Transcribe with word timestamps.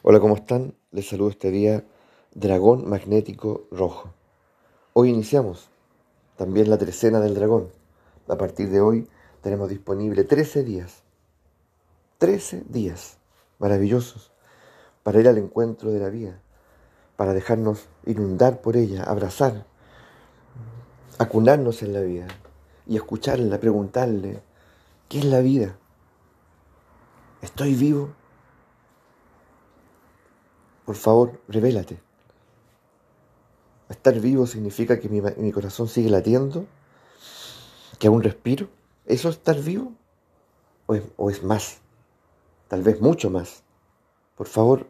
Hola, 0.00 0.20
¿cómo 0.20 0.36
están? 0.36 0.76
Les 0.92 1.08
saludo 1.08 1.30
este 1.30 1.50
día 1.50 1.84
Dragón 2.32 2.88
Magnético 2.88 3.66
Rojo. 3.72 4.14
Hoy 4.92 5.10
iniciamos 5.10 5.70
también 6.36 6.70
la 6.70 6.78
trecena 6.78 7.18
del 7.18 7.34
dragón. 7.34 7.72
A 8.28 8.36
partir 8.36 8.70
de 8.70 8.80
hoy 8.80 9.08
tenemos 9.42 9.68
disponible 9.68 10.22
13 10.22 10.62
días. 10.62 11.02
13 12.18 12.62
días 12.68 13.18
maravillosos 13.58 14.30
para 15.02 15.18
ir 15.18 15.26
al 15.26 15.36
encuentro 15.36 15.90
de 15.90 15.98
la 15.98 16.10
vida, 16.10 16.40
para 17.16 17.34
dejarnos 17.34 17.88
inundar 18.06 18.60
por 18.60 18.76
ella, 18.76 19.02
abrazar, 19.02 19.66
acunarnos 21.18 21.82
en 21.82 21.92
la 21.92 22.02
vida 22.02 22.28
y 22.86 22.94
escucharla, 22.94 23.58
preguntarle, 23.58 24.42
¿qué 25.08 25.18
es 25.18 25.24
la 25.24 25.40
vida? 25.40 25.76
¿Estoy 27.42 27.74
vivo? 27.74 28.10
Por 30.88 30.96
favor, 30.96 31.38
revélate. 31.48 32.00
Estar 33.90 34.18
vivo 34.20 34.46
significa 34.46 34.98
que 34.98 35.10
mi, 35.10 35.52
corazón 35.52 35.86
sigue 35.86 36.08
latiendo, 36.08 36.64
que 37.98 38.06
aún 38.06 38.22
respiro. 38.22 38.70
¿Eso 39.04 39.28
es 39.28 39.36
estar 39.36 39.60
vivo? 39.60 39.92
¿O 40.86 40.94
es, 40.94 41.02
¿O 41.18 41.28
es 41.28 41.42
más? 41.42 41.80
Tal 42.68 42.82
vez 42.82 43.02
mucho 43.02 43.28
más. 43.28 43.64
Por 44.34 44.46
favor, 44.46 44.86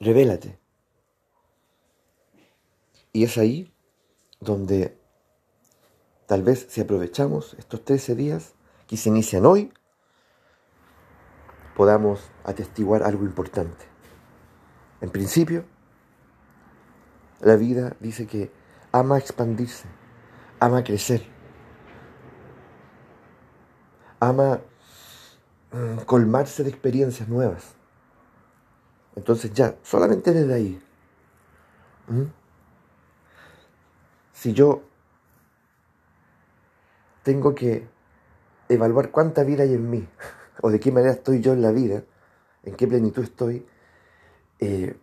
revélate. 0.00 0.58
Y 3.12 3.22
es 3.22 3.38
ahí 3.38 3.72
donde 4.40 4.98
tal 6.26 6.42
vez 6.42 6.66
si 6.68 6.80
aprovechamos 6.80 7.54
estos 7.60 7.84
13 7.84 8.16
días 8.16 8.54
que 8.88 8.96
se 8.96 9.08
inician 9.08 9.46
hoy, 9.46 9.72
podamos 11.76 12.28
atestiguar 12.42 13.04
algo 13.04 13.22
importante. 13.22 13.97
En 15.00 15.10
principio, 15.10 15.64
la 17.40 17.56
vida 17.56 17.96
dice 18.00 18.26
que 18.26 18.50
ama 18.92 19.18
expandirse, 19.18 19.86
ama 20.58 20.82
crecer, 20.82 21.22
ama 24.18 24.60
mm, 25.72 25.98
colmarse 26.04 26.64
de 26.64 26.70
experiencias 26.70 27.28
nuevas. 27.28 27.74
Entonces 29.14 29.52
ya, 29.52 29.76
solamente 29.82 30.32
desde 30.32 30.54
ahí, 30.54 30.80
si 34.32 34.52
yo 34.52 34.82
tengo 37.22 37.54
que 37.54 37.88
evaluar 38.68 39.10
cuánta 39.10 39.44
vida 39.44 39.62
hay 39.62 39.74
en 39.74 39.90
mí, 39.90 40.08
o 40.62 40.70
de 40.70 40.80
qué 40.80 40.90
manera 40.90 41.12
estoy 41.12 41.40
yo 41.40 41.52
en 41.52 41.62
la 41.62 41.72
vida, 41.72 42.02
en 42.64 42.74
qué 42.74 42.86
plenitud 42.86 43.22
estoy, 43.22 43.66
eh, 44.60 44.98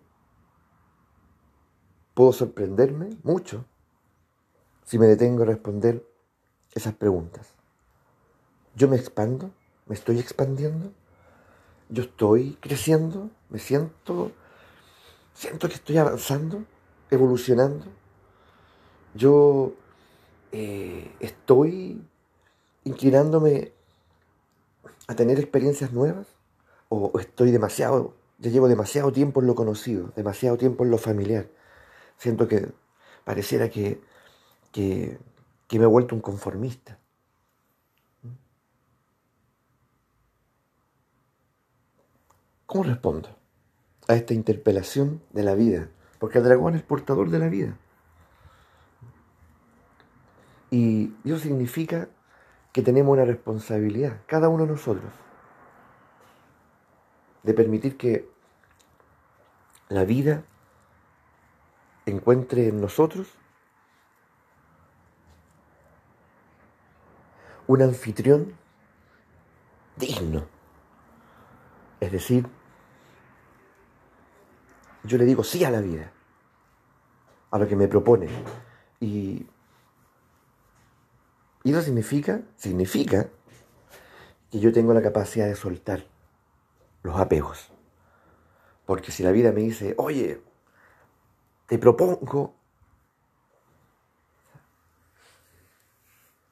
puedo 2.14 2.34
sorprenderme 2.34 3.17
mucho 3.23 3.66
si 4.84 5.00
me 5.00 5.08
detengo 5.08 5.44
a 5.44 5.48
responder 5.48 6.06
esas 6.73 6.94
preguntas. 6.94 7.50
¿Yo 8.76 8.88
me 8.88 8.98
expando? 8.98 9.52
¿Me 9.86 9.95
estoy 9.95 10.20
expandiendo? 10.20 10.92
¿Yo 11.89 12.03
estoy 12.03 12.58
creciendo? 12.59 13.30
¿Me 13.50 13.59
siento, 13.59 14.31
siento 15.33 15.67
que 15.67 15.76
estoy 15.76 15.98
avanzando, 15.98 16.66
evolucionando? 17.09 17.86
¿Yo 19.14 19.73
eh, 20.52 21.11
estoy 21.20 22.06
inclinándome 22.83 23.72
a 25.08 25.16
tener 25.16 25.39
experiencias 25.39 25.94
nuevas? 25.94 26.28
¿O 26.89 27.17
estoy 27.20 27.52
demasiado 27.52 28.14
ya 28.38 28.52
llevo 28.52 28.67
demasiado 28.67 29.11
tiempo 29.11 29.41
en 29.41 29.47
lo 29.47 29.55
conocido, 29.55 30.11
demasiado 30.16 30.58
tiempo 30.58 30.83
en 30.83 30.91
lo 30.91 30.97
familiar. 30.97 31.47
Siento 32.17 32.47
que 32.47 32.67
pareciera 33.23 33.69
que, 33.69 34.02
que, 34.72 35.17
me 35.72 35.83
he 35.83 35.88
vuelto 35.88 36.16
un 36.16 36.22
conformista. 36.22 36.99
¿Cómo 42.65 42.83
respondo 42.83 43.30
a 44.08 44.15
esta 44.15 44.33
interpelación 44.33 45.21
de 45.32 45.43
la 45.43 45.55
vida? 45.55 45.89
Porque 46.20 46.39
el 46.39 46.43
dragón 46.43 46.76
es 46.76 46.82
portador 46.82 47.30
de 47.30 47.39
la 47.39 47.48
vida. 47.48 47.77
Y 50.71 51.14
eso 51.23 51.39
significa 51.39 52.09
que 52.73 52.82
tenemos 52.82 53.14
una 53.14 53.23
responsabilidad, 53.23 54.21
cada 54.26 54.49
uno 54.49 54.65
de 54.65 54.71
nosotros 54.71 55.11
de 57.45 57.54
permitir 57.54 57.95
que 57.95 58.27
la 59.89 60.05
vida 60.05 60.43
encuentre 62.05 62.67
en 62.67 62.81
nosotros 62.81 63.27
un 67.67 67.81
anfitrión 67.81 68.55
digno. 69.95 70.47
Es 71.99 72.11
decir, 72.11 72.47
yo 75.03 75.17
le 75.17 75.25
digo 75.25 75.43
sí 75.43 75.63
a 75.63 75.71
la 75.71 75.81
vida, 75.81 76.11
a 77.52 77.57
lo 77.57 77.67
que 77.67 77.75
me 77.75 77.87
propone. 77.87 78.27
Y, 78.99 79.47
y 81.63 81.71
eso 81.71 81.81
significa, 81.81 82.41
significa 82.55 83.27
que 84.52 84.59
yo 84.59 84.71
tengo 84.71 84.93
la 84.93 85.02
capacidad 85.02 85.47
de 85.47 85.55
soltar 85.55 86.05
los 87.03 87.17
apegos. 87.19 87.74
Porque 88.85 89.11
si 89.11 89.23
la 89.23 89.31
vida 89.31 89.51
me 89.51 89.61
dice, 89.61 89.95
oye, 89.97 90.41
te 91.67 91.77
propongo 91.77 92.53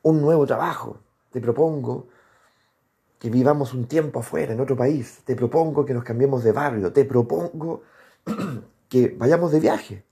un 0.01 0.21
nuevo 0.21 0.45
trabajo, 0.45 0.99
te 1.31 1.39
propongo 1.39 2.07
que 3.19 3.29
vivamos 3.29 3.73
un 3.73 3.87
tiempo 3.87 4.19
afuera, 4.19 4.53
en 4.53 4.59
otro 4.59 4.75
país, 4.75 5.21
te 5.23 5.35
propongo 5.35 5.85
que 5.85 5.93
nos 5.93 6.03
cambiemos 6.03 6.43
de 6.43 6.51
barrio, 6.51 6.91
te 6.91 7.05
propongo 7.05 7.83
que 8.89 9.15
vayamos 9.17 9.51
de 9.51 9.59
viaje, 9.59 10.03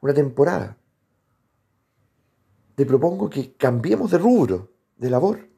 una 0.00 0.12
temporada, 0.12 0.76
te 2.74 2.84
propongo 2.84 3.30
que 3.30 3.54
cambiemos 3.54 4.10
de 4.10 4.18
rubro, 4.18 4.68
de 4.96 5.10
labor. 5.10 5.48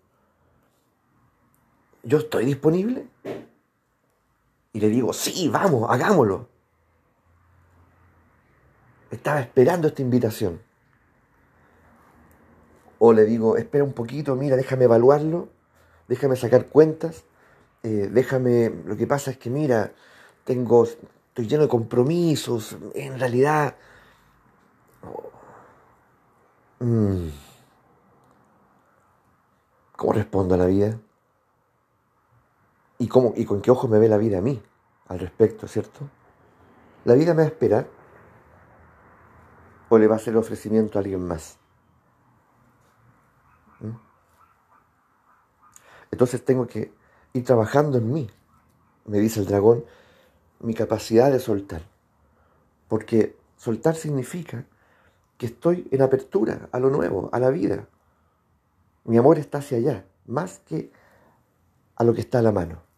Yo 2.03 2.19
estoy 2.19 2.47
disponible 2.47 3.09
y 4.73 4.81
le 4.81 4.89
digo, 4.89 5.13
sí, 5.13 5.49
vamos, 5.49 5.91
hagámoslo. 5.91 6.49
Estaba 9.11 9.41
esperando 9.41 9.89
esta 9.89 10.03
invitación. 10.03 10.61
O 12.99 13.13
le 13.13 13.25
digo, 13.25 13.57
espera 13.57 13.83
un 13.83 13.93
poquito, 13.93 14.37
mira, 14.37 14.57
déjame 14.57 14.85
evaluarlo, 14.85 15.49
déjame 16.07 16.37
sacar 16.37 16.67
cuentas, 16.67 17.25
eh, 17.83 18.09
déjame, 18.13 18.71
lo 18.85 18.97
que 18.97 19.07
pasa 19.07 19.31
es 19.31 19.39
que 19.39 19.51
mira, 19.51 19.93
tengo, 20.45 20.85
estoy 20.85 21.49
lleno 21.49 21.63
de 21.63 21.69
compromisos, 21.69 22.77
en 22.95 23.19
realidad... 23.19 23.77
Mm, 26.79 27.29
¿Cómo 29.97 30.13
respondo 30.15 30.55
a 30.55 30.59
la 30.59 30.67
vida? 30.67 30.99
Y, 33.01 33.09
cómo, 33.09 33.33
y 33.35 33.47
con 33.47 33.63
qué 33.63 33.71
ojos 33.71 33.91
me 33.91 33.99
ve 33.99 34.09
la 34.09 34.19
vida 34.19 34.39
a 34.39 34.41
mí 34.43 34.63
al 35.09 35.19
respecto, 35.19 35.67
¿cierto? 35.67 36.09
¿La 37.05 37.15
vida 37.15 37.33
me 37.33 37.39
va 37.39 37.45
a 37.45 37.47
esperar? 37.47 37.89
¿O 39.89 39.97
le 39.97 40.07
va 40.07 40.15
a 40.15 40.17
hacer 40.17 40.37
ofrecimiento 40.37 40.99
a 40.99 41.01
alguien 41.01 41.27
más? 41.27 41.59
¿Mm? 43.81 43.97
Entonces 46.11 46.45
tengo 46.45 46.67
que 46.67 46.93
ir 47.33 47.45
trabajando 47.45 47.97
en 47.97 48.13
mí, 48.13 48.31
me 49.07 49.19
dice 49.19 49.41
el 49.41 49.47
dragón, 49.47 49.87
mi 50.61 50.75
capacidad 50.75 51.33
de 51.33 51.41
soltar. 51.41 51.81
Porque 52.87 53.35
soltar 53.57 53.97
significa 53.97 54.67
que 55.39 55.47
estoy 55.47 55.89
en 55.91 56.03
apertura 56.03 56.69
a 56.71 56.79
lo 56.79 56.91
nuevo, 56.91 57.31
a 57.33 57.41
la 57.41 57.49
vida. 57.49 57.89
Mi 59.05 59.17
amor 59.17 59.39
está 59.39 59.59
hacia 59.59 59.79
allá, 59.79 60.05
más 60.27 60.59
que 60.67 60.93
a 61.97 62.05
lo 62.05 62.13
que 62.13 62.21
está 62.21 62.41
a 62.41 62.43
la 62.43 62.53
mano. 62.53 62.90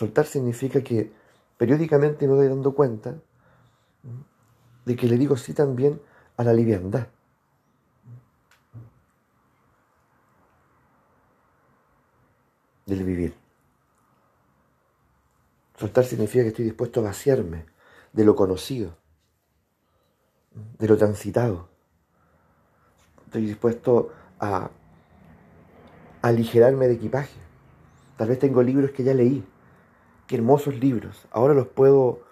Soltar 0.00 0.24
significa 0.24 0.80
que 0.80 1.12
periódicamente 1.58 2.26
me 2.26 2.32
voy 2.32 2.48
dando 2.48 2.74
cuenta 2.74 3.16
de 4.86 4.96
que 4.96 5.06
le 5.06 5.18
digo 5.18 5.36
sí 5.36 5.52
también 5.52 6.00
a 6.38 6.42
la 6.42 6.54
liviandad. 6.54 7.08
del 12.86 13.04
vivir. 13.04 13.34
Soltar 15.78 16.04
significa 16.04 16.44
que 16.44 16.48
estoy 16.48 16.64
dispuesto 16.64 17.00
a 17.00 17.04
vaciarme 17.04 17.66
de 18.14 18.24
lo 18.24 18.34
conocido, 18.34 18.96
de 20.78 20.88
lo 20.88 20.96
transitado. 20.96 21.68
Estoy 23.26 23.44
dispuesto 23.44 24.10
a 24.40 24.70
aligerarme 26.22 26.88
de 26.88 26.94
equipaje. 26.94 27.38
Tal 28.16 28.28
vez 28.28 28.38
tengo 28.38 28.62
libros 28.62 28.90
que 28.92 29.04
ya 29.04 29.14
leí, 29.14 29.44
qué 30.30 30.36
hermosos 30.36 30.76
libros, 30.76 31.26
ahora 31.32 31.54
los 31.54 31.66
puedo, 31.66 32.22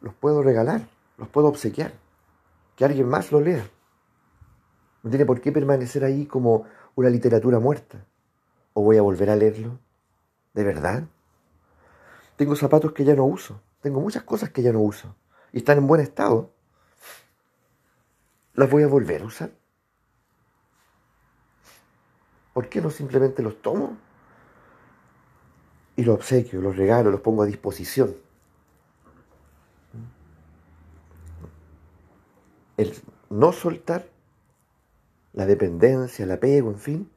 los 0.00 0.14
puedo 0.14 0.42
regalar, 0.42 0.88
los 1.18 1.28
puedo 1.28 1.48
obsequiar, 1.48 1.92
que 2.76 2.86
alguien 2.86 3.06
más 3.06 3.30
lo 3.30 3.42
lea. 3.42 3.68
No 5.02 5.10
tiene 5.10 5.26
por 5.26 5.42
qué 5.42 5.52
permanecer 5.52 6.02
ahí 6.02 6.24
como 6.24 6.64
una 6.94 7.10
literatura 7.10 7.58
muerta. 7.58 8.06
¿O 8.72 8.82
voy 8.82 8.96
a 8.96 9.02
volver 9.02 9.28
a 9.28 9.36
leerlo? 9.36 9.78
¿De 10.54 10.64
verdad? 10.64 11.04
Tengo 12.36 12.56
zapatos 12.56 12.92
que 12.92 13.04
ya 13.04 13.14
no 13.14 13.26
uso, 13.26 13.60
tengo 13.82 14.00
muchas 14.00 14.22
cosas 14.22 14.48
que 14.48 14.62
ya 14.62 14.72
no 14.72 14.80
uso 14.80 15.14
y 15.52 15.58
están 15.58 15.76
en 15.76 15.86
buen 15.86 16.00
estado. 16.00 16.54
¿Las 18.54 18.70
voy 18.70 18.82
a 18.82 18.88
volver 18.88 19.20
a 19.20 19.26
usar? 19.26 19.50
¿Por 22.54 22.70
qué 22.70 22.80
no 22.80 22.88
simplemente 22.88 23.42
los 23.42 23.60
tomo 23.60 23.98
y 25.96 26.04
los 26.04 26.16
obsequio, 26.16 26.60
los 26.60 26.76
regalo, 26.76 27.10
los 27.10 27.20
pongo 27.20 27.42
a 27.42 27.46
disposición? 27.46 28.14
El 32.76 32.94
no 33.30 33.52
soltar 33.52 34.06
la 35.32 35.46
dependencia, 35.46 36.24
el 36.24 36.30
apego, 36.30 36.70
en 36.70 36.78
fin, 36.78 37.10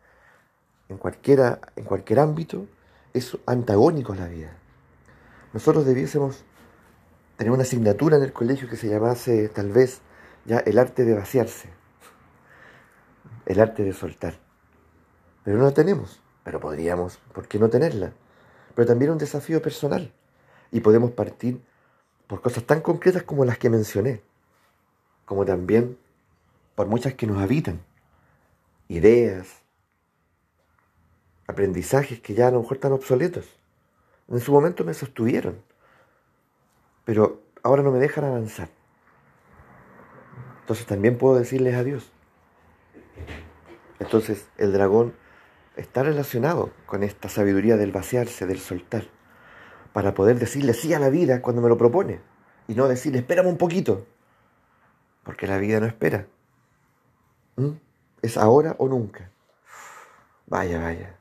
en, 0.89 0.97
cualquiera, 0.97 1.59
en 1.75 1.85
cualquier 1.85 2.19
ámbito, 2.19 2.67
es 3.13 3.37
antagónico 3.45 4.13
a 4.13 4.17
la 4.17 4.27
vida. 4.27 4.57
Nosotros 5.53 5.85
debiésemos 5.85 6.43
tener 7.37 7.51
una 7.51 7.63
asignatura 7.63 8.17
en 8.17 8.23
el 8.23 8.33
colegio 8.33 8.69
que 8.69 8.77
se 8.77 8.89
llamase 8.89 9.49
tal 9.49 9.71
vez 9.71 10.01
ya 10.45 10.59
el 10.59 10.77
arte 10.77 11.05
de 11.05 11.13
vaciarse, 11.13 11.69
el 13.45 13.59
arte 13.59 13.83
de 13.83 13.93
soltar. 13.93 14.35
Pero 15.43 15.57
no 15.57 15.65
la 15.65 15.73
tenemos, 15.73 16.21
pero 16.43 16.59
podríamos, 16.59 17.17
¿por 17.33 17.47
qué 17.47 17.59
no 17.59 17.69
tenerla? 17.69 18.13
Pero 18.75 18.87
también 18.87 19.11
un 19.11 19.17
desafío 19.17 19.61
personal. 19.61 20.11
Y 20.71 20.81
podemos 20.81 21.11
partir 21.11 21.61
por 22.27 22.41
cosas 22.41 22.63
tan 22.65 22.81
concretas 22.81 23.23
como 23.23 23.45
las 23.45 23.57
que 23.57 23.69
mencioné, 23.69 24.21
como 25.25 25.45
también 25.45 25.97
por 26.75 26.87
muchas 26.87 27.13
que 27.13 27.27
nos 27.27 27.41
habitan, 27.41 27.79
ideas, 28.89 29.61
aprendizajes 31.47 32.19
que 32.19 32.33
ya 32.33 32.47
a 32.47 32.51
lo 32.51 32.61
mejor 32.61 32.77
están 32.77 32.91
obsoletos. 32.91 33.45
En 34.27 34.39
su 34.39 34.51
momento 34.51 34.83
me 34.83 34.93
sostuvieron, 34.93 35.61
pero 37.05 37.41
ahora 37.63 37.83
no 37.83 37.91
me 37.91 37.99
dejan 37.99 38.25
avanzar. 38.25 38.69
Entonces 40.61 40.85
también 40.85 41.17
puedo 41.17 41.35
decirles 41.35 41.75
adiós. 41.75 42.11
Entonces 43.99 44.47
el 44.57 44.73
dragón 44.73 45.13
está 45.75 46.03
relacionado 46.03 46.71
con 46.85 47.03
esta 47.03 47.29
sabiduría 47.29 47.77
del 47.77 47.91
vaciarse, 47.91 48.45
del 48.45 48.59
soltar, 48.59 49.03
para 49.93 50.13
poder 50.13 50.39
decirle 50.39 50.73
sí 50.73 50.93
a 50.93 50.99
la 50.99 51.09
vida 51.09 51.41
cuando 51.41 51.61
me 51.61 51.69
lo 51.69 51.77
propone 51.77 52.19
y 52.67 52.75
no 52.75 52.87
decirle 52.87 53.19
espérame 53.19 53.47
un 53.47 53.57
poquito, 53.57 54.05
porque 55.23 55.47
la 55.47 55.57
vida 55.57 55.79
no 55.79 55.85
espera. 55.85 56.27
¿Mm? 57.55 57.71
Es 58.21 58.37
ahora 58.37 58.75
o 58.79 58.87
nunca. 58.87 59.31
Vaya, 60.47 60.79
vaya. 60.79 61.17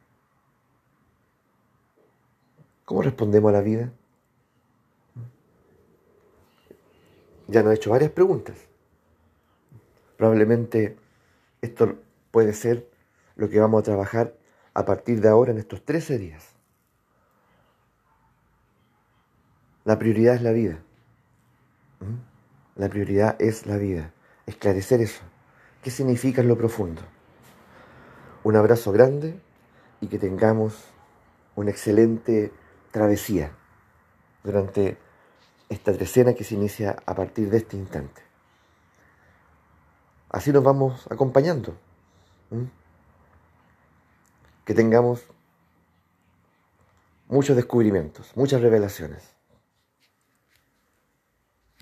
¿Cómo 2.84 3.02
respondemos 3.02 3.48
a 3.50 3.52
la 3.52 3.60
vida? 3.60 3.90
Ya 7.46 7.62
nos 7.62 7.72
he 7.72 7.76
hecho 7.76 7.90
varias 7.90 8.10
preguntas. 8.10 8.56
Probablemente 10.16 10.96
esto 11.62 11.96
puede 12.30 12.52
ser 12.52 12.88
lo 13.36 13.48
que 13.48 13.60
vamos 13.60 13.80
a 13.80 13.84
trabajar 13.84 14.34
a 14.74 14.84
partir 14.84 15.20
de 15.20 15.28
ahora 15.28 15.52
en 15.52 15.58
estos 15.58 15.84
13 15.84 16.18
días. 16.18 16.54
La 19.84 19.98
prioridad 19.98 20.34
es 20.34 20.42
la 20.42 20.52
vida. 20.52 20.80
¿Mm? 22.00 22.80
La 22.80 22.88
prioridad 22.88 23.36
es 23.40 23.66
la 23.66 23.76
vida. 23.76 24.12
Esclarecer 24.46 25.00
eso. 25.00 25.22
¿Qué 25.82 25.90
significa 25.90 26.42
lo 26.42 26.56
profundo? 26.56 27.02
Un 28.42 28.56
abrazo 28.56 28.92
grande 28.92 29.38
y 30.00 30.08
que 30.08 30.18
tengamos 30.18 30.84
una 31.54 31.70
excelente 31.70 32.52
travesía 32.90 33.52
durante 34.42 34.98
esta 35.68 35.92
trecena 35.92 36.34
que 36.34 36.44
se 36.44 36.54
inicia 36.54 36.96
a 37.06 37.14
partir 37.14 37.48
de 37.48 37.58
este 37.58 37.76
instante. 37.76 38.22
Así 40.30 40.52
nos 40.52 40.64
vamos 40.64 41.06
acompañando. 41.10 41.76
¿Mm? 42.50 42.83
Que 44.64 44.74
tengamos 44.74 45.22
muchos 47.28 47.56
descubrimientos, 47.56 48.32
muchas 48.36 48.60
revelaciones. 48.62 49.33